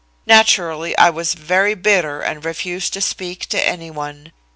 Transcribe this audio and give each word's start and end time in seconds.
Naturally 0.25 0.97
I 0.97 1.11
was 1.11 1.35
very 1.35 1.75
bitter 1.75 2.21
and 2.21 2.43
refused 2.43 2.91
to 2.93 3.01
speak 3.01 3.45
to 3.49 3.63
any 3.63 3.91
one. 3.91 4.31